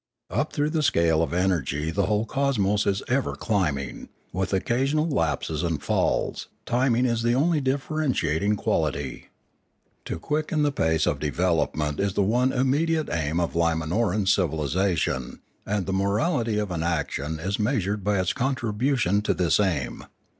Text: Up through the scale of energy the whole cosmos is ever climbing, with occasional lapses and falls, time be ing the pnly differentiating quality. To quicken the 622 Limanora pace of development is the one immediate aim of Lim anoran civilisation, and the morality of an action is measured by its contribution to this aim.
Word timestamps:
Up 0.31 0.51
through 0.51 0.71
the 0.71 0.81
scale 0.81 1.21
of 1.21 1.31
energy 1.31 1.91
the 1.91 2.07
whole 2.07 2.25
cosmos 2.25 2.87
is 2.87 3.03
ever 3.07 3.35
climbing, 3.35 4.09
with 4.33 4.51
occasional 4.51 5.07
lapses 5.07 5.61
and 5.61 5.79
falls, 5.79 6.47
time 6.65 6.93
be 6.93 6.99
ing 7.01 7.05
the 7.05 7.11
pnly 7.33 7.63
differentiating 7.63 8.55
quality. 8.55 9.27
To 10.05 10.17
quicken 10.17 10.63
the 10.63 10.69
622 10.69 10.71
Limanora 10.71 10.93
pace 10.93 11.05
of 11.05 11.19
development 11.19 11.99
is 11.99 12.13
the 12.15 12.23
one 12.23 12.51
immediate 12.51 13.09
aim 13.11 13.39
of 13.39 13.55
Lim 13.55 13.81
anoran 13.81 14.27
civilisation, 14.27 15.39
and 15.67 15.85
the 15.85 15.93
morality 15.93 16.57
of 16.57 16.71
an 16.71 16.81
action 16.81 17.37
is 17.39 17.59
measured 17.59 18.03
by 18.03 18.19
its 18.19 18.33
contribution 18.33 19.21
to 19.21 19.35
this 19.35 19.59
aim. 19.59 20.05